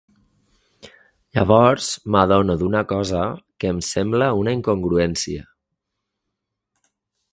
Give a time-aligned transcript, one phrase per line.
[1.39, 3.21] Llavors m'adono d'una cosa
[3.65, 5.47] que em sembla una incongruència.